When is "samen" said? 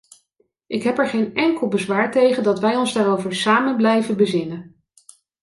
3.35-3.75